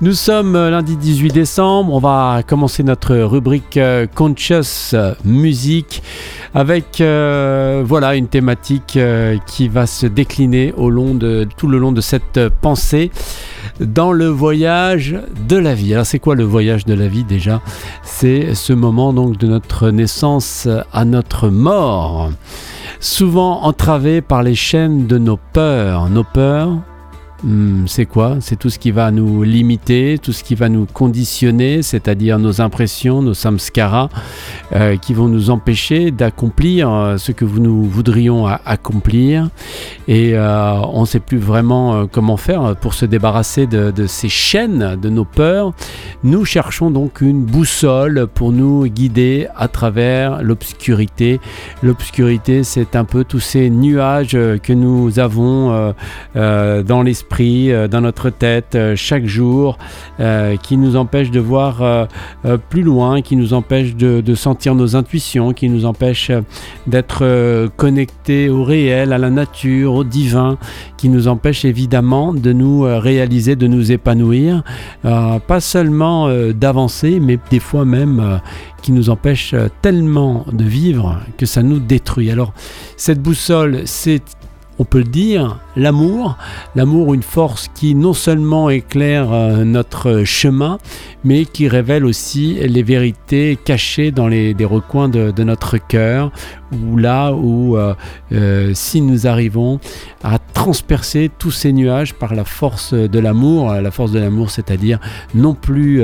Nous 0.00 0.12
sommes 0.12 0.52
lundi 0.52 0.96
18 0.96 1.32
décembre, 1.32 1.92
on 1.92 1.98
va 1.98 2.44
commencer 2.46 2.84
notre 2.84 3.16
rubrique 3.16 3.76
euh, 3.76 4.06
Conscious 4.06 4.94
Music 5.24 6.04
avec 6.54 7.00
euh, 7.00 7.82
voilà 7.84 8.14
une 8.14 8.28
thématique 8.28 8.96
euh, 8.96 9.38
qui 9.48 9.66
va 9.66 9.88
se 9.88 10.06
décliner 10.06 10.72
au 10.76 10.88
long 10.88 11.16
de, 11.16 11.48
tout 11.56 11.66
le 11.66 11.78
long 11.78 11.90
de 11.90 12.00
cette 12.00 12.38
pensée 12.60 13.10
dans 13.80 14.12
le 14.12 14.28
voyage 14.28 15.16
de 15.48 15.56
la 15.56 15.74
vie. 15.74 15.94
Alors 15.94 16.06
c'est 16.06 16.20
quoi 16.20 16.36
le 16.36 16.44
voyage 16.44 16.84
de 16.84 16.94
la 16.94 17.08
vie 17.08 17.24
déjà? 17.24 17.60
C'est 18.04 18.54
ce 18.54 18.72
moment 18.72 19.12
donc 19.12 19.36
de 19.36 19.48
notre 19.48 19.90
naissance 19.90 20.68
à 20.92 21.04
notre 21.04 21.48
mort, 21.48 22.30
souvent 23.00 23.62
entravé 23.62 24.20
par 24.20 24.44
les 24.44 24.54
chaînes 24.54 25.08
de 25.08 25.18
nos 25.18 25.40
peurs, 25.52 26.08
nos 26.08 26.22
peurs 26.22 26.76
Hmm, 27.44 27.86
c'est 27.86 28.06
quoi? 28.06 28.38
C'est 28.40 28.56
tout 28.56 28.68
ce 28.68 28.80
qui 28.80 28.90
va 28.90 29.12
nous 29.12 29.44
limiter, 29.44 30.18
tout 30.20 30.32
ce 30.32 30.42
qui 30.42 30.56
va 30.56 30.68
nous 30.68 30.86
conditionner, 30.86 31.82
c'est-à-dire 31.82 32.36
nos 32.40 32.60
impressions, 32.60 33.22
nos 33.22 33.34
samskaras, 33.34 34.08
euh, 34.74 34.96
qui 34.96 35.14
vont 35.14 35.28
nous 35.28 35.50
empêcher 35.50 36.10
d'accomplir 36.10 36.90
euh, 36.90 37.16
ce 37.16 37.30
que 37.30 37.44
nous 37.44 37.84
voudrions 37.84 38.46
accomplir. 38.46 39.50
Et 40.08 40.32
euh, 40.34 40.80
on 40.92 41.02
ne 41.02 41.06
sait 41.06 41.20
plus 41.20 41.38
vraiment 41.38 42.08
comment 42.08 42.36
faire 42.36 42.74
pour 42.74 42.92
se 42.92 43.06
débarrasser 43.06 43.68
de, 43.68 43.92
de, 43.92 44.08
ces 44.08 44.28
chaînes, 44.28 44.98
de 45.00 45.08
nos 45.08 45.24
peurs. 45.24 45.74
Nous 46.24 46.44
cherchons 46.44 46.90
donc 46.90 47.20
une 47.20 47.44
boussole 47.44 48.26
pour 48.26 48.50
nous 48.50 48.88
guider 48.88 49.46
à 49.56 49.68
travers 49.68 50.42
l'obscurité. 50.42 51.38
L'obscurité, 51.84 52.64
c'est 52.64 52.96
un 52.96 53.04
peu 53.04 53.22
tous 53.22 53.38
ces 53.40 53.70
nuages 53.70 54.32
que 54.32 54.72
nous 54.72 55.20
avons 55.20 55.94
dans 56.34 57.02
l'esprit 57.02 57.27
euh, 57.40 57.88
dans 57.88 58.00
notre 58.00 58.30
tête 58.30 58.74
euh, 58.74 58.96
chaque 58.96 59.26
jour, 59.26 59.78
euh, 60.20 60.56
qui 60.56 60.76
nous 60.76 60.96
empêche 60.96 61.30
de 61.30 61.40
voir 61.40 62.08
plus 62.68 62.82
loin, 62.82 63.22
qui 63.22 63.36
nous 63.36 63.54
empêche 63.54 63.94
de, 63.94 64.34
sentir 64.34 64.74
nos 64.74 64.96
intuitions, 64.96 65.52
qui 65.52 65.68
nous 65.68 65.84
empêche 65.84 66.30
d'être 66.86 67.68
connectés 67.76 68.48
au 68.48 68.64
réel, 68.64 69.12
à 69.12 69.18
la 69.18 69.30
nature, 69.30 69.94
au 69.94 70.04
divin, 70.04 70.58
qui 70.96 71.08
nous 71.08 71.28
empêche 71.28 71.64
évidemment 71.64 72.32
de 72.32 72.52
nous 72.52 72.82
réaliser, 72.82 73.56
de 73.56 73.66
nous 73.66 73.92
épanouir, 73.92 74.62
pas 75.02 75.60
seulement 75.60 76.28
d'avancer, 76.52 77.20
mais 77.20 77.38
des 77.50 77.60
fois 77.60 77.84
même 77.84 78.40
qui 78.82 78.92
nous 78.92 79.10
empêche 79.10 79.54
tellement 79.82 80.44
de 80.52 80.64
vivre 80.64 81.20
que 81.36 81.46
ça 81.46 81.62
nous 81.62 81.78
détruit. 81.78 82.30
Alors 82.30 82.52
cette 82.96 83.20
boussole, 83.20 83.82
c'est 83.84 84.22
on 84.78 84.84
peut 84.84 84.98
le 84.98 85.04
dire, 85.04 85.58
l'amour. 85.78 86.36
L'amour, 86.74 87.14
une 87.14 87.22
force 87.22 87.68
qui 87.74 87.94
non 87.94 88.12
seulement 88.12 88.70
éclaire 88.70 89.32
euh, 89.32 89.64
notre 89.64 90.24
chemin, 90.24 90.78
mais 91.24 91.44
qui 91.44 91.68
révèle 91.68 92.04
aussi 92.04 92.54
les 92.54 92.82
vérités 92.82 93.58
cachées 93.62 94.10
dans 94.10 94.28
les, 94.28 94.54
recoins 94.64 95.08
de, 95.08 95.42
notre 95.42 95.78
cœur, 95.78 96.30
ou 96.72 96.96
là 96.96 97.32
où, 97.32 97.76
euh, 97.76 97.94
euh, 98.32 98.72
si 98.74 99.00
nous 99.00 99.26
arrivons 99.26 99.80
à 100.22 100.38
transpercer 100.38 101.30
tous 101.38 101.50
ces 101.50 101.72
nuages 101.72 102.14
par 102.14 102.34
la 102.34 102.44
force 102.44 102.92
de 102.92 103.18
l'amour, 103.18 103.72
la 103.72 103.90
force 103.90 104.12
de 104.12 104.18
l'amour, 104.18 104.50
c'est-à-dire 104.50 104.98
non 105.34 105.54
plus 105.54 106.02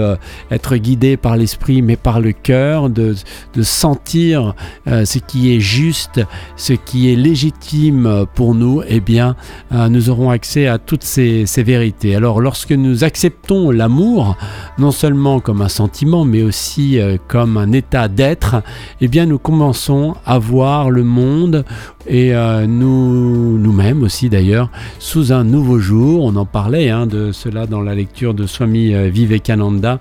être 0.50 0.76
guidé 0.76 1.16
par 1.16 1.36
l'esprit, 1.36 1.82
mais 1.82 1.96
par 1.96 2.20
le 2.20 2.32
cœur, 2.32 2.90
de, 2.90 3.14
sentir 3.62 4.54
ce 4.86 5.18
qui 5.18 5.54
est 5.54 5.60
juste, 5.60 6.20
ce 6.56 6.72
qui 6.72 7.12
est 7.12 7.16
légitime 7.16 8.26
pour 8.34 8.54
nous, 8.54 8.63
eh 8.86 9.00
bien, 9.00 9.36
euh, 9.72 9.88
nous 9.88 10.10
aurons 10.10 10.30
accès 10.30 10.66
à 10.66 10.78
toutes 10.78 11.04
ces, 11.04 11.44
vérités. 11.56 12.14
Alors 12.14 12.40
lorsque 12.40 12.72
nous 12.72 13.04
acceptons 13.04 13.70
l'amour, 13.70 14.36
non 14.78 14.90
seulement 14.90 15.40
comme 15.40 15.62
un 15.62 15.68
sentiment, 15.68 16.24
mais 16.24 16.42
aussi 16.42 16.98
euh, 16.98 17.16
comme 17.28 17.56
un 17.56 17.72
état 17.72 18.08
d'être, 18.08 18.62
eh 19.00 19.08
bien 19.08 19.26
nous 19.26 19.38
commençons 19.38 20.14
à 20.26 20.38
voir 20.38 20.90
le 20.90 21.04
monde 21.04 21.64
et 22.06 22.34
euh, 22.34 22.66
nous, 22.66 23.58
nous-mêmes 23.58 24.02
aussi 24.02 24.28
d'ailleurs, 24.28 24.70
sous 24.98 25.32
un 25.32 25.44
nouveau 25.44 25.78
jour. 25.78 26.24
On 26.24 26.36
en 26.36 26.46
parlait 26.46 26.90
hein, 26.90 27.06
de 27.06 27.32
cela 27.32 27.66
dans 27.66 27.80
la 27.80 27.94
lecture 27.94 28.34
de 28.34 28.46
Swami 28.46 28.94
Vivekananda 29.10 30.00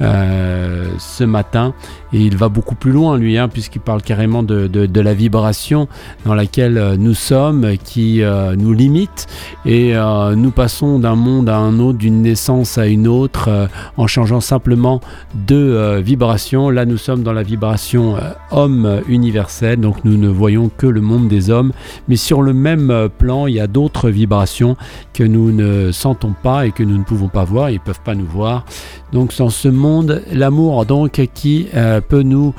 ce 0.00 1.24
matin. 1.24 1.74
Et 2.12 2.18
il 2.18 2.36
va 2.36 2.48
beaucoup 2.48 2.74
plus 2.74 2.90
loin, 2.90 3.16
lui, 3.16 3.38
hein, 3.38 3.48
puisqu'il 3.48 3.80
parle 3.80 4.02
carrément 4.02 4.42
de, 4.42 5.00
la 5.00 5.14
vibration 5.14 5.88
dans 6.24 6.34
laquelle 6.34 6.96
nous 6.98 7.14
sommes, 7.14 7.76
qui 7.84 8.22
nous 8.56 8.72
limite 8.72 9.26
et 9.64 9.96
euh, 9.96 10.34
nous 10.34 10.50
passons 10.50 10.98
d'un 10.98 11.14
monde 11.14 11.48
à 11.48 11.56
un 11.56 11.78
autre, 11.78 11.98
d'une 11.98 12.22
naissance 12.22 12.78
à 12.78 12.86
une 12.86 13.06
autre, 13.06 13.48
euh, 13.48 13.66
en 13.96 14.06
changeant 14.06 14.40
simplement 14.40 15.00
de 15.46 15.54
euh, 15.54 16.00
vibration. 16.00 16.70
Là, 16.70 16.84
nous 16.84 16.96
sommes 16.96 17.22
dans 17.22 17.32
la 17.32 17.42
vibration 17.42 18.16
homme 18.50 19.00
universel, 19.08 19.80
donc 19.80 20.04
nous 20.04 20.16
ne 20.16 20.28
voyons 20.28 20.70
que 20.76 20.86
le 20.86 21.00
monde 21.00 21.28
des 21.28 21.39
hommes, 21.48 21.72
mais 22.08 22.16
sur 22.16 22.42
le 22.42 22.52
même 22.52 23.08
plan, 23.16 23.46
il 23.46 23.54
y 23.54 23.60
a 23.60 23.66
d'autres 23.66 24.10
vibrations 24.10 24.76
que 25.14 25.24
nous 25.24 25.52
ne 25.52 25.92
sentons 25.92 26.34
pas 26.42 26.66
et 26.66 26.72
que 26.72 26.82
nous 26.82 26.98
ne 26.98 27.04
pouvons 27.04 27.28
pas 27.28 27.44
voir, 27.44 27.70
ils 27.70 27.74
ne 27.74 27.78
peuvent 27.78 28.02
pas 28.04 28.14
nous 28.14 28.26
voir. 28.26 28.66
Donc 29.12 29.34
dans 29.38 29.48
ce 29.48 29.68
monde, 29.68 30.22
l'amour 30.30 30.84
donc 30.84 31.22
qui 31.32 31.68
peut 32.08 32.22
nous 32.22 32.52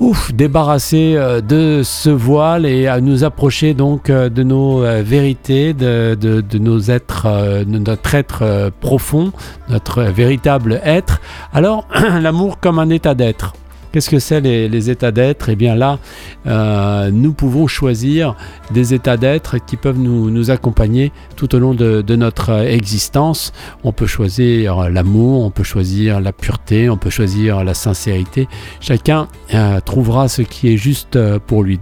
ouf, 0.00 0.32
débarrasser 0.32 1.14
euh, 1.16 1.40
de 1.40 1.82
ce 1.84 2.10
voile 2.10 2.66
et 2.66 2.86
à 2.86 3.00
nous 3.00 3.22
approcher 3.22 3.74
donc 3.74 4.10
euh, 4.10 4.28
de 4.28 4.42
nos 4.42 4.82
euh, 4.82 5.02
vérités, 5.02 5.74
de, 5.74 6.16
de, 6.18 6.58
nos 6.58 6.80
êtres, 6.80 7.26
de 7.64 7.78
notre 7.78 8.14
être 8.14 8.70
profond, 8.80 9.32
notre 9.68 10.02
véritable 10.02 10.80
être. 10.84 11.20
Alors, 11.52 11.86
l'amour 12.20 12.58
comme 12.60 12.78
un 12.78 12.90
état 12.90 13.14
d'être. 13.14 13.54
Qu'est-ce 13.92 14.08
que 14.08 14.20
c'est 14.20 14.40
les, 14.40 14.90
états 14.90 15.10
d'être? 15.10 15.48
Eh 15.48 15.56
bien 15.56 15.74
là, 15.74 15.98
euh, 16.46 17.10
nous 17.10 17.32
pouvons 17.32 17.66
choisir 17.66 18.36
des 18.70 18.94
états 18.94 19.16
d'être 19.16 19.56
qui 19.58 19.76
peuvent 19.76 19.98
nous, 19.98 20.50
accompagner 20.50 21.12
tout 21.34 21.54
au 21.56 21.58
long 21.58 21.74
de, 21.74 22.14
notre 22.14 22.50
existence. 22.50 23.52
On 23.82 23.92
peut 23.92 24.06
choisir 24.06 24.88
l'amour, 24.90 25.44
on 25.44 25.50
peut 25.50 25.64
choisir 25.64 26.20
la 26.20 26.32
pureté, 26.32 26.88
on 26.88 26.96
peut 26.96 27.10
choisir 27.10 27.64
la 27.64 27.74
sincérité. 27.74 28.46
Chacun 28.80 29.26
euh, 29.54 29.80
trouvera 29.80 30.28
ce 30.28 30.42
qui 30.42 30.72
est 30.72 30.76
juste 30.76 31.16
euh, 31.16 31.38
pour 31.44 31.64
lui 31.64 31.80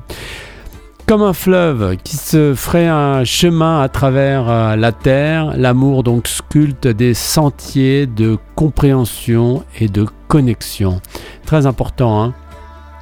comme 1.07 1.23
un 1.23 1.33
fleuve 1.33 1.97
qui 2.05 2.19
se 2.19 2.53
ferait 2.55 2.87
un 2.87 3.25
chemin 3.25 3.81
à 3.81 3.89
travers 3.89 4.77
la 4.77 4.93
terre, 4.93 5.55
l'amour 5.57 6.03
donc 6.03 6.29
sculpte 6.29 6.87
des 6.87 7.15
sentiers 7.15 8.07
de 8.07 8.37
compréhension 8.55 9.65
et 9.81 9.89
de 9.89 10.05
connexion. 10.29 11.01
Très 11.49 11.65
important, 11.65 12.23
hein 12.23 12.35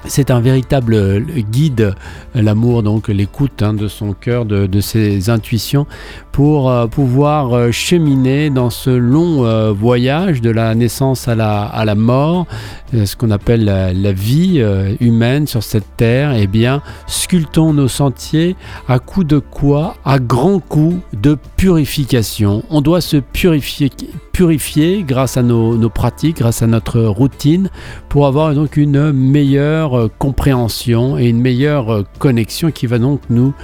c'est 0.09 0.31
un 0.31 0.41
véritable 0.41 0.95
euh, 0.95 1.21
guide, 1.51 1.95
l'amour, 2.35 2.83
donc 2.83 3.09
l'écoute 3.09 3.63
hein, 3.63 3.75
de 3.75 3.89
son 3.89 4.13
cœur, 4.13 4.45
de, 4.45 4.81
ses 4.81 5.31
intuitions, 5.31 5.87
pour 6.33 6.71
euh, 6.71 6.87
pouvoir 6.87 7.53
euh, 7.53 7.73
cheminer 7.73 8.51
dans 8.51 8.71
ce 8.71 8.91
long 8.91 9.27
voyage 9.73 10.41
de 10.41 10.51
la 10.51 10.75
naissance 10.75 11.27
à 11.29 11.35
la, 11.35 11.63
à 11.65 11.85
la 11.85 11.95
mort, 11.95 12.47
ce 12.93 13.17
qu'on 13.17 13.31
appelle 13.31 13.65
la, 13.65 14.13
vie 14.13 14.63
humaine 15.01 15.49
sur 15.49 15.63
cette 15.63 15.97
terre. 15.97 16.35
Eh 16.37 16.47
bien, 16.47 16.83
sculptons 17.07 17.73
nos 17.73 17.89
sentiers 17.89 18.55
à 18.89 19.01
coup 19.01 19.25
de 19.25 19.39
quoi? 19.39 19.97
À 20.05 20.19
grand 20.19 20.61
coup 20.61 21.01
de 21.13 21.37
purification. 21.57 22.63
On 22.71 22.81
doit 22.81 23.01
se 23.01 23.17
purifier, 23.17 23.91
purifier 24.37 25.03
grâce 25.03 25.39
à 25.39 25.43
nos, 25.43 25.89
pratiques, 25.89 26.41
grâce 26.41 26.61
à 26.61 26.67
notre 26.67 27.01
routine, 27.01 27.71
pour 28.11 28.27
avoir 28.27 28.53
donc 28.53 28.77
une 28.77 29.11
meilleure 29.11 29.99
euh, 29.99 30.11
compréhension 30.19 31.17
et 31.17 31.25
une 31.25 31.41
meilleure 31.41 31.91
euh, 31.91 32.05
connexion 32.19 32.71
qui 32.71 32.87
va 32.87 32.99
donc 32.99 33.23
nous 33.31 33.55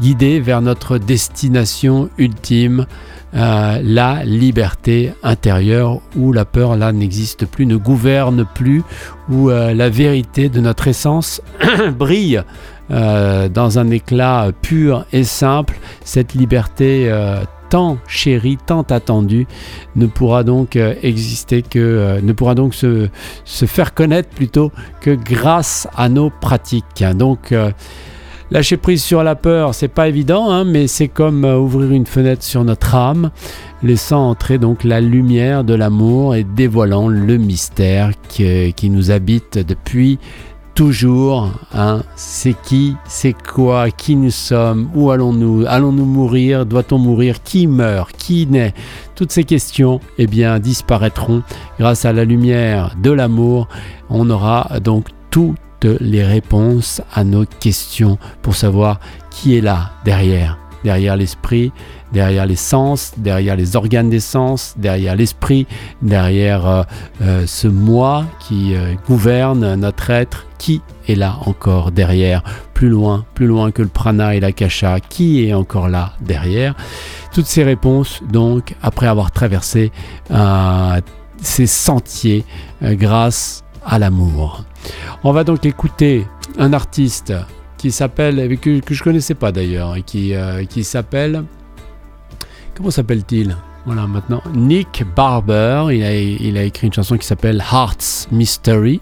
guider 0.00 0.38
vers 0.38 0.62
notre 0.62 0.98
destination 0.98 2.10
ultime, 2.16 2.86
euh, 3.34 3.80
la 3.82 4.24
liberté 4.24 5.12
intérieure, 5.24 5.98
où 6.14 6.32
la 6.32 6.44
peur 6.44 6.76
là 6.76 6.92
n'existe 6.92 7.44
plus, 7.44 7.66
ne 7.66 7.74
gouverne 7.74 8.46
plus, 8.54 8.84
où 9.28 9.48
la 9.48 9.88
vérité 9.88 10.48
de 10.48 10.60
notre 10.60 10.86
essence 10.86 11.42
brille 11.98 12.40
dans 12.88 13.78
un 13.78 13.90
éclat 13.90 14.50
pur 14.62 15.06
et 15.12 15.22
simple, 15.24 15.78
cette 16.04 16.34
liberté 16.34 17.08
tant 17.70 17.98
chéri, 18.06 18.58
tant 18.66 18.82
attendu, 18.82 19.46
ne 19.96 20.06
pourra 20.06 20.44
donc 20.44 20.76
euh, 20.76 20.94
exister 21.02 21.62
que, 21.62 21.78
euh, 21.78 22.20
ne 22.20 22.32
pourra 22.32 22.54
donc 22.54 22.74
se, 22.74 23.08
faire 23.44 23.94
connaître 23.94 24.28
plutôt 24.28 24.70
que 25.00 25.12
grâce 25.14 25.88
à 25.96 26.08
nos 26.08 26.30
pratiques. 26.30 27.04
Donc, 27.14 27.52
euh, 27.52 27.70
lâcher 28.50 28.76
prise 28.76 29.02
sur 29.02 29.22
la 29.22 29.36
peur, 29.36 29.74
c'est 29.74 29.88
pas 29.88 30.08
évident, 30.08 30.50
hein, 30.50 30.64
mais 30.64 30.88
c'est 30.88 31.08
comme 31.08 31.44
ouvrir 31.44 31.92
une 31.92 32.06
fenêtre 32.06 32.42
sur 32.42 32.64
notre 32.64 32.94
âme, 32.96 33.30
laissant 33.82 34.28
entrer 34.28 34.58
donc 34.58 34.82
la 34.82 35.00
lumière 35.00 35.62
de 35.62 35.74
l'amour 35.74 36.34
et 36.34 36.44
dévoilant 36.44 37.08
le 37.08 37.36
mystère 37.38 38.10
qui 38.28 38.90
nous 38.90 39.10
habite 39.12 39.58
depuis 39.58 40.18
toujours, 40.80 41.52
hein, 41.74 42.00
c'est 42.16 42.54
qui, 42.54 42.96
c'est 43.06 43.34
quoi, 43.34 43.90
qui 43.90 44.16
nous 44.16 44.30
sommes, 44.30 44.88
où 44.94 45.10
allons-nous, 45.10 45.66
allons-nous 45.68 46.06
mourir, 46.06 46.64
doit-on 46.64 46.96
mourir, 46.96 47.42
qui 47.42 47.66
meurt, 47.66 48.16
qui 48.16 48.46
naît, 48.46 48.72
toutes 49.14 49.30
ces 49.30 49.44
questions 49.44 50.00
eh 50.16 50.26
bien, 50.26 50.58
disparaîtront 50.58 51.42
grâce 51.78 52.06
à 52.06 52.14
la 52.14 52.24
lumière 52.24 52.96
de 53.02 53.10
l'amour. 53.10 53.68
On 54.08 54.30
aura 54.30 54.80
donc 54.82 55.08
toutes 55.30 55.84
les 56.00 56.24
réponses 56.24 57.02
à 57.12 57.24
nos 57.24 57.44
questions 57.44 58.16
pour 58.40 58.56
savoir 58.56 59.00
qui 59.30 59.58
est 59.58 59.60
là 59.60 59.90
derrière, 60.06 60.56
derrière 60.84 61.16
l'esprit, 61.16 61.72
derrière 62.12 62.46
les 62.46 62.56
sens, 62.56 63.12
derrière 63.16 63.56
les 63.56 63.76
organes 63.76 64.10
des 64.10 64.20
sens, 64.20 64.74
derrière 64.76 65.16
l'esprit, 65.16 65.66
derrière 66.02 66.66
euh, 66.66 66.82
euh, 67.22 67.46
ce 67.46 67.68
moi 67.68 68.24
qui 68.40 68.74
euh, 68.74 68.94
gouverne 69.06 69.74
notre 69.74 70.10
être, 70.10 70.46
qui 70.58 70.82
est 71.08 71.14
là 71.14 71.36
encore 71.46 71.90
derrière, 71.90 72.42
plus 72.74 72.88
loin, 72.88 73.24
plus 73.34 73.46
loin 73.46 73.70
que 73.70 73.82
le 73.82 73.88
prana 73.88 74.34
et 74.34 74.40
la 74.40 74.52
kasha, 74.52 75.00
qui 75.00 75.46
est 75.46 75.54
encore 75.54 75.88
là 75.88 76.12
derrière. 76.20 76.74
Toutes 77.32 77.46
ces 77.46 77.62
réponses, 77.62 78.22
donc, 78.30 78.74
après 78.82 79.06
avoir 79.06 79.30
traversé 79.30 79.92
ces 81.42 81.66
sentiers 81.66 82.44
grâce 82.82 83.64
à 83.86 83.98
l'amour. 83.98 84.64
On 85.24 85.32
va 85.32 85.44
donc 85.44 85.64
écouter 85.64 86.26
un 86.58 86.72
artiste 86.72 87.32
qui 87.80 87.90
s'appelle, 87.90 88.58
que, 88.58 88.80
que 88.80 88.94
je 88.94 89.02
connaissais 89.02 89.34
pas 89.34 89.52
d'ailleurs, 89.52 89.96
qui, 90.04 90.34
qui 90.68 90.84
s'appelle 90.84 91.44
Comment 92.80 92.90
s'appelle-t-il? 92.90 93.56
Voilà, 93.84 94.06
maintenant, 94.06 94.42
Nick 94.54 95.04
Barber, 95.16 95.88
il 95.90 96.02
a, 96.02 96.14
il 96.14 96.56
a 96.56 96.64
écrit 96.64 96.86
une 96.86 96.92
chanson 96.92 97.16
qui 97.18 97.26
s'appelle 97.26 97.62
Hearts 97.72 98.28
Mystery, 98.30 99.00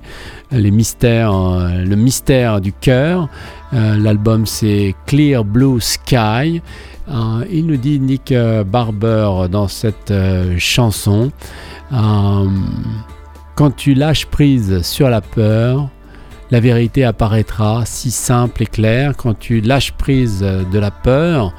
les 0.50 0.70
mystères, 0.70 1.32
euh, 1.32 1.84
le 1.84 1.94
mystère 1.96 2.60
du 2.60 2.72
cœur. 2.72 3.28
Euh, 3.72 3.96
l'album 3.96 4.46
c'est 4.46 4.94
Clear 5.06 5.44
Blue 5.44 5.80
Sky. 5.80 6.62
Euh, 7.08 7.44
il 7.50 7.66
nous 7.66 7.76
dit 7.76 8.00
Nick 8.00 8.34
Barber 8.66 9.48
dans 9.50 9.68
cette 9.68 10.12
chanson, 10.58 11.30
quand 11.90 13.76
tu 13.76 13.94
lâches 13.94 14.26
prise 14.26 14.82
sur 14.82 15.08
la 15.08 15.20
peur, 15.20 15.88
la 16.50 16.60
vérité 16.60 17.04
apparaîtra 17.04 17.82
si 17.84 18.10
simple 18.10 18.62
et 18.62 18.66
claire. 18.66 19.16
Quand 19.16 19.38
tu 19.38 19.60
lâches 19.60 19.92
prise 19.92 20.40
de 20.40 20.78
la 20.78 20.90
peur, 20.90 21.52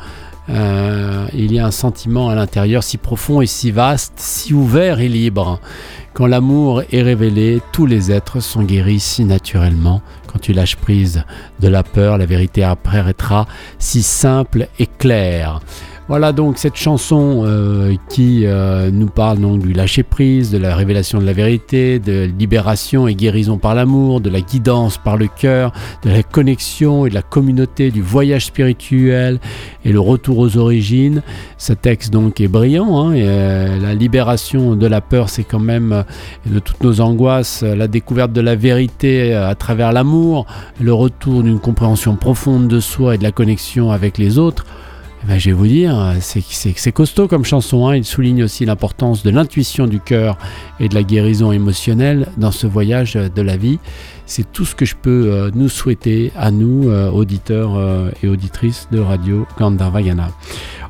euh, 0.50 1.28
il 1.34 1.54
y 1.54 1.60
a 1.60 1.66
un 1.66 1.72
sentiment 1.72 2.30
à 2.30 2.36
l'intérieur 2.36 2.84
si 2.84 2.98
profond 2.98 3.42
et 3.42 3.46
si 3.46 3.72
vaste, 3.72 4.14
si 4.18 4.54
ouvert 4.54 5.00
et 5.00 5.08
libre. 5.08 5.60
Quand 6.14 6.26
l'amour 6.26 6.82
est 6.92 7.04
révélé, 7.04 7.62
tous 7.72 7.86
les 7.86 8.12
êtres 8.12 8.40
sont 8.40 8.64
guéris 8.64 9.00
si 9.00 9.26
naturellement. 9.26 10.02
Quand 10.28 10.40
tu 10.40 10.54
lâches 10.54 10.76
prise 10.76 11.24
de 11.60 11.68
la 11.68 11.84
peur, 11.84 12.18
la 12.18 12.26
vérité 12.26 12.64
apparaîtra 12.64 13.48
si 13.78 14.02
simple 14.02 14.68
et 14.80 14.88
claire. 14.88 15.60
Voilà 16.10 16.32
donc 16.32 16.58
cette 16.58 16.76
chanson 16.76 17.44
euh, 17.46 17.94
qui 18.10 18.48
euh, 18.48 18.90
nous 18.90 19.06
parle 19.06 19.38
du 19.60 19.74
lâcher 19.74 20.02
prise, 20.02 20.50
de 20.50 20.58
la 20.58 20.76
révélation 20.76 21.20
de 21.20 21.24
la 21.24 21.34
vérité, 21.34 22.00
de 22.00 22.28
libération 22.36 23.08
et 23.08 23.14
guérison 23.14 23.60
par 23.60 23.76
l'amour, 23.76 24.20
de 24.20 24.32
la 24.32 24.42
guidance 24.42 24.98
par 24.98 25.18
le 25.18 25.28
cœur, 25.28 25.72
de 26.04 26.10
la 26.10 26.24
connexion 26.24 27.06
et 27.06 27.10
de 27.10 27.14
la 27.14 27.22
communauté, 27.22 27.92
du 27.92 28.02
voyage 28.02 28.46
spirituel 28.46 29.40
et 29.86 29.92
le 29.92 30.00
retour 30.00 30.40
aux 30.40 30.58
origines. 30.58 31.22
Ce 31.60 31.74
texte 31.74 32.12
donc 32.12 32.42
est 32.42 32.48
brillant. 32.48 32.98
Hein, 32.98 33.14
euh, 33.14 33.80
la 33.80 33.94
libération 33.94 34.76
de 34.76 34.88
la 34.88 35.02
peur, 35.02 35.30
c'est 35.30 35.44
quand 35.44 35.60
même 35.60 36.04
de 36.48 36.58
toutes 36.58 36.82
nos 36.82 37.02
angoisses, 37.02 37.62
la 37.62 37.88
découverte 37.88 38.34
de 38.34 38.42
la 38.42 38.56
vérité 38.56 39.36
à 39.36 39.54
travers 39.54 39.92
l'amour, 39.92 40.48
le 40.82 40.92
retour 40.92 41.44
d'une 41.44 41.60
compréhension 41.60 42.16
profonde 42.16 42.68
de 42.68 42.80
soi 42.80 43.14
et 43.14 43.20
de 43.20 43.24
la 43.24 43.32
connexion 43.32 43.92
avec 43.92 44.18
les 44.18 44.40
autres. 44.40 44.66
Eh 45.22 45.28
ben, 45.28 45.38
je 45.38 45.50
vais 45.50 45.56
vous 45.56 45.68
dire, 45.68 46.16
c'est 46.22 46.92
costaud 46.92 47.28
comme 47.28 47.44
chanson. 47.44 47.88
Hein. 47.88 47.98
Il 47.98 48.06
souligne 48.06 48.44
aussi 48.44 48.66
l'importance 48.66 49.22
de 49.24 49.30
l'intuition 49.30 49.86
du 49.86 50.00
cœur 50.00 50.38
et 50.80 50.88
de 50.88 50.96
la 50.96 51.04
guérison 51.04 51.52
émotionnelle 51.52 52.28
dans 52.38 52.52
ce 52.52 52.68
voyage 52.68 53.14
de 53.14 53.42
la 53.42 53.58
vie. 53.58 53.80
C'est 54.30 54.52
tout 54.52 54.64
ce 54.64 54.76
que 54.76 54.86
je 54.86 54.96
peux 54.96 55.32
euh, 55.32 55.50
nous 55.56 55.70
souhaiter 55.70 56.32
à 56.38 56.52
nous, 56.52 56.88
euh, 56.88 57.10
auditeurs 57.10 57.76
euh, 57.76 58.12
et 58.22 58.28
auditrices 58.28 58.88
de 58.92 59.00
Radio 59.00 59.48
Gandharvagana. 59.58 60.30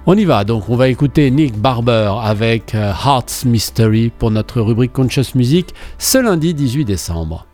On 0.06 0.18
y 0.18 0.26
va, 0.26 0.44
donc 0.44 0.68
on 0.68 0.76
va 0.76 0.90
écouter 0.90 1.32
Nick 1.32 1.58
Barber 1.58 2.12
avec 2.22 2.74
Hearts 2.74 3.46
Mystery 3.46 4.12
pour 4.18 4.32
notre 4.32 4.60
rubrique 4.60 4.92
Conscious 4.92 5.36
Music 5.36 5.74
ce 5.98 6.18
lundi 6.18 6.54
18 6.54 6.84
décembre. 6.84 7.49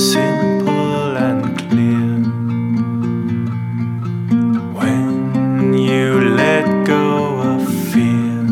simple 0.00 1.14
and 1.14 1.58
clear. 1.58 2.16
When 4.72 5.74
you 5.74 6.20
let 6.36 6.86
go 6.86 7.38
of 7.52 7.68
fear, 7.92 8.46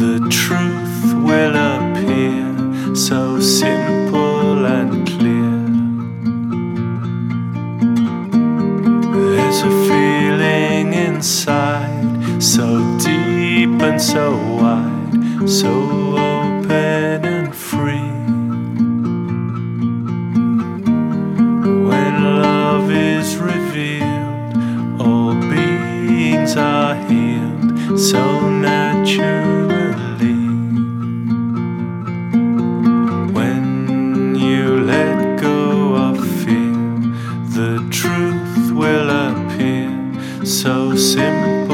the 0.00 0.18
truth 0.28 1.14
will 1.14 1.54
appear. 1.54 2.96
So 2.96 3.38
simple 3.38 4.66
and 4.66 5.06
clear. 5.06 5.60
There's 9.36 9.60
a 9.62 9.70
feeling 9.88 10.94
inside, 10.94 12.42
so 12.42 12.98
deep 12.98 13.80
and 13.80 14.02
so 14.02 14.36
wide, 14.60 15.48
so 15.48 16.07
so 27.98 28.48
naturally. 28.48 29.66
When 33.32 34.36
you 34.36 34.80
let 34.82 35.40
go 35.40 35.96
of 35.96 36.18
fear, 36.44 36.76
the 37.56 37.84
truth 37.90 38.70
will 38.70 39.10
appear 39.10 39.90
so 40.44 40.94
simple. 40.94 41.67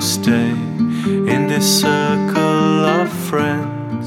stay 0.00 0.50
in 0.50 1.46
this 1.46 1.80
circle 1.80 2.84
of 2.84 3.08
friends. 3.28 4.06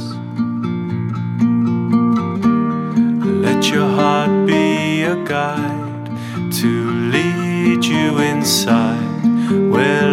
Let 3.45 3.69
your 3.71 3.89
heart 3.89 4.47
be 4.47 5.03
a 5.03 5.15
guide 5.25 6.05
to 6.59 6.91
lead 7.11 7.83
you 7.85 8.19
inside 8.19 9.25
where 9.71 10.08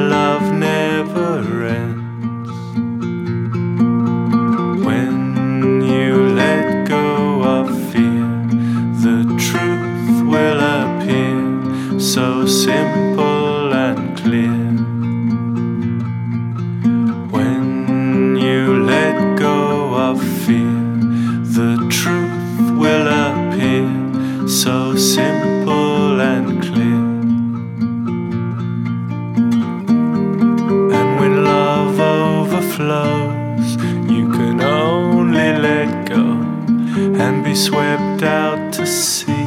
and 37.26 37.42
be 37.42 37.56
swept 37.56 38.22
out 38.22 38.72
to 38.72 38.86
sea. 38.86 39.46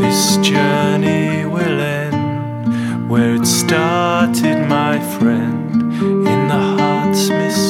This 0.00 0.36
journey 0.36 1.44
will 1.46 1.80
end 1.80 3.10
where 3.10 3.34
it 3.34 3.44
started, 3.44 4.68
my 4.68 5.00
friend, 5.18 5.82
in 6.30 6.40
the 6.52 6.62
heart's 6.78 7.28
mystery. 7.28 7.61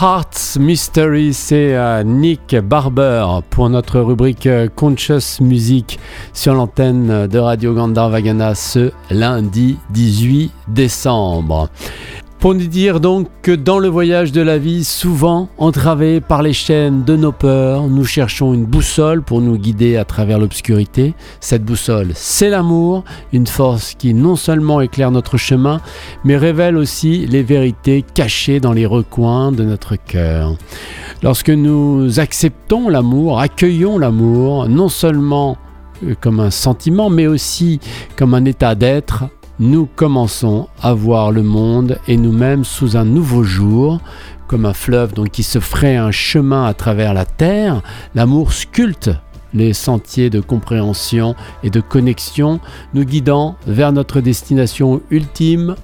Hearts 0.00 0.56
Mystery, 0.60 1.34
c'est 1.34 1.74
euh, 1.74 2.04
Nick 2.04 2.54
Barber 2.54 3.40
pour 3.50 3.68
notre 3.68 3.98
rubrique 3.98 4.46
euh, 4.46 4.68
Conscious 4.72 5.40
Music 5.40 5.98
sur 6.32 6.54
l'antenne 6.54 7.26
de 7.26 7.38
Radio 7.40 7.74
Gandharvagana 7.74 8.54
ce 8.54 8.92
lundi 9.10 9.76
18 9.90 10.52
décembre. 10.68 11.68
Pour 12.38 12.54
nous 12.54 12.68
dire 12.68 13.00
donc 13.00 13.26
que 13.42 13.50
dans 13.50 13.80
le 13.80 13.88
voyage 13.88 14.30
de 14.30 14.40
la 14.40 14.58
vie, 14.58 14.84
souvent 14.84 15.48
entravé 15.58 16.20
par 16.20 16.44
les 16.44 16.52
chaînes 16.52 17.02
de 17.02 17.16
nos 17.16 17.32
peurs, 17.32 17.88
nous 17.88 18.04
cherchons 18.04 18.54
une 18.54 18.64
boussole 18.64 19.22
pour 19.22 19.40
nous 19.40 19.58
guider 19.58 19.96
à 19.96 20.04
travers 20.04 20.38
l'obscurité. 20.38 21.14
Cette 21.40 21.64
boussole, 21.64 22.12
c'est 22.14 22.48
l'amour, 22.48 23.02
une 23.32 23.48
force 23.48 23.94
qui 23.94 24.14
non 24.14 24.36
seulement 24.36 24.80
éclaire 24.80 25.10
notre 25.10 25.36
chemin, 25.36 25.80
mais 26.22 26.36
révèle 26.36 26.76
aussi 26.76 27.26
les 27.26 27.42
vérités 27.42 28.04
cachées 28.14 28.60
dans 28.60 28.72
les 28.72 28.86
recoins 28.86 29.50
de 29.50 29.64
notre 29.64 29.96
cœur. 29.96 30.56
Lorsque 31.24 31.50
nous 31.50 32.20
acceptons 32.20 32.88
l'amour, 32.88 33.40
accueillons 33.40 33.98
l'amour, 33.98 34.68
non 34.68 34.88
seulement 34.88 35.58
euh, 36.04 36.14
comme 36.20 36.38
un 36.38 36.50
sentiment, 36.50 37.10
mais 37.10 37.26
aussi 37.26 37.80
comme 38.14 38.34
un 38.34 38.44
état 38.44 38.76
d'être, 38.76 39.24
nous 39.60 39.88
commençons 39.96 40.68
à 40.82 40.94
voir 40.94 41.32
le 41.32 41.42
monde 41.42 41.98
et 42.06 42.16
nous-mêmes 42.16 42.64
sous 42.64 42.96
un 42.96 43.04
nouveau 43.04 43.42
jour, 43.42 44.00
comme 44.46 44.66
un 44.66 44.72
fleuve 44.72 45.14
donc 45.14 45.30
qui 45.30 45.42
se 45.42 45.58
ferait 45.58 45.96
un 45.96 46.12
chemin 46.12 46.64
à 46.64 46.74
travers 46.74 47.12
la 47.12 47.24
terre. 47.24 47.82
L'amour 48.14 48.52
sculpte 48.52 49.10
les 49.54 49.72
sentiers 49.72 50.30
de 50.30 50.40
compréhension 50.40 51.34
et 51.62 51.70
de 51.70 51.80
connexion, 51.80 52.60
nous 52.94 53.04
guidant 53.04 53.56
vers 53.66 53.92
notre 53.92 54.20
destination 54.20 55.00
ultime, 55.10 55.74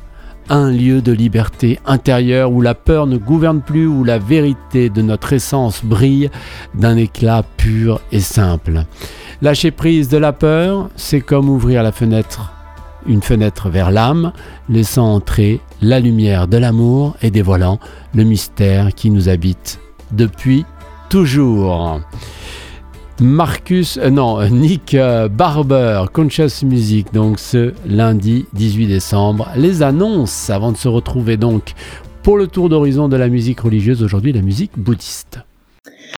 un 0.51 0.71
lieu 0.71 1.01
de 1.01 1.13
liberté 1.13 1.81
intérieure 1.87 2.53
où 2.53 2.61
la 2.61 2.75
peur 2.75 3.07
ne 3.07 3.17
gouverne 3.17 3.63
plus, 3.63 3.87
où 3.87 4.05
la 4.05 4.19
vérité 4.19 4.91
de 4.91 5.01
notre 5.01 5.33
essence 5.33 5.83
brille 5.83 6.31
d'un 6.75 6.97
éclat 6.97 7.43
pur 7.57 8.01
et 8.13 8.21
simple. 8.21 8.85
Lâcher 9.41 9.71
prise 9.71 10.09
de 10.09 10.19
la 10.19 10.33
peur, 10.33 10.91
c'est 10.97 11.23
comme 11.23 11.49
ouvrir 11.49 11.83
la 11.83 11.93
fenêtre 11.93 12.53
une 13.07 13.23
fenêtre 13.23 13.69
vers 13.69 13.91
l'âme, 13.91 14.33
laissant 14.69 15.15
entrer 15.15 15.61
la 15.83 16.01
lumière 16.01 16.49
de 16.49 16.57
l'amour 16.57 17.17
et 17.23 17.31
dévoilant 17.31 17.79
le 18.15 18.25
mystère 18.25 18.95
qui 18.95 19.11
nous 19.11 19.29
habite 19.29 19.81
depuis 20.13 20.65
toujours. 21.09 22.01
Marcus, 23.21 23.99
euh, 23.99 24.11
non, 24.11 24.45
Nick 24.51 24.95
euh, 24.95 25.29
Barber, 25.29 26.05
Conscious 26.13 26.65
Music, 26.65 27.13
donc 27.13 27.39
ce 27.39 27.73
lundi 27.87 28.47
18 28.55 28.89
décembre. 28.89 29.49
Les 29.57 29.83
annonces 29.83 30.51
avant 30.51 30.73
de 30.73 30.77
se 30.77 30.89
retrouver 30.89 31.37
donc 31.37 31.75
pour 32.23 32.39
le 32.39 32.49
tour 32.49 32.69
d'horizon 32.69 33.09
de 33.09 33.17
la 33.17 33.29
musique 33.29 33.61
religieuse, 33.61 34.03
aujourd'hui 34.03 34.33
la 34.33 34.43
musique 34.43 34.73
bouddhiste. 34.77 35.41